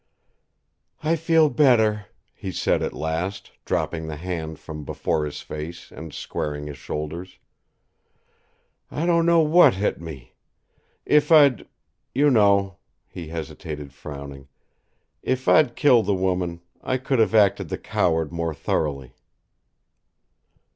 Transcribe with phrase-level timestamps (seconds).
[1.03, 6.11] "I feel better," he said at last, dropping the hand from before his face and
[6.11, 7.37] squaring his shoulders.
[8.89, 10.33] "I don't know what hit me.
[11.05, 11.67] If I'd
[12.15, 12.77] you know,"
[13.07, 14.47] he hesitated, frowning,
[15.21, 19.13] "if I'd killed the woman, I couldn't have acted the coward more thoroughly."